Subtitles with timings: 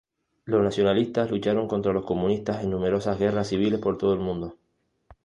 [0.45, 4.57] Los nacionalistas lucharon contra los comunistas en numerosas guerras civiles por todo el mundo.